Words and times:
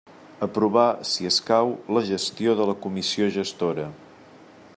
Aprovar, 0.45 0.85
si 1.09 1.27
escau, 1.31 1.69
la 1.97 2.03
gestió 2.09 2.57
de 2.61 2.69
la 2.71 2.79
Comissió 2.87 3.33
Gestora. 3.37 3.89